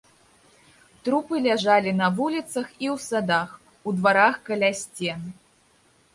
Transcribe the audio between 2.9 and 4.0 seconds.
ў садах, у